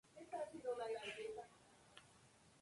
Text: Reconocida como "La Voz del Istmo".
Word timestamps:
Reconocida 0.15 0.61
como 0.63 0.79
"La 0.79 0.87
Voz 0.87 1.15
del 1.15 1.25
Istmo". 1.27 1.43